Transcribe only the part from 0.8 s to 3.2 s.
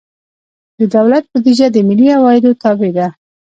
دولت بودیجه د ملي عوایدو تابع ده.